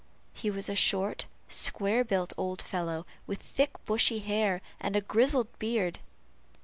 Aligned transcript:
He 0.33 0.49
was 0.49 0.67
a 0.67 0.73
short, 0.73 1.27
square 1.47 2.03
built 2.03 2.33
old 2.35 2.59
fellow, 2.59 3.05
with 3.27 3.39
thick 3.39 3.73
bushy 3.85 4.17
hair, 4.17 4.59
and 4.79 4.95
a 4.95 5.01
grizzled 5.01 5.49
beard. 5.59 5.99